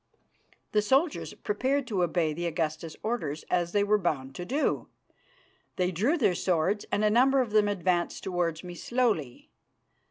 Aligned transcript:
The 0.71 0.81
soldiers 0.81 1.35
prepared 1.35 1.85
to 1.85 2.01
obey 2.01 2.33
the 2.33 2.47
Augusta's 2.47 2.95
orders, 3.03 3.45
as 3.51 3.71
they 3.71 3.83
were 3.83 3.99
bound 3.99 4.33
to 4.33 4.45
do. 4.45 4.87
They 5.75 5.91
drew 5.91 6.17
their 6.17 6.33
swords 6.33 6.87
and 6.91 7.03
a 7.03 7.11
number 7.11 7.39
of 7.39 7.51
them 7.51 7.67
advanced 7.67 8.23
towards 8.23 8.63
me 8.63 8.73
slowly. 8.73 9.51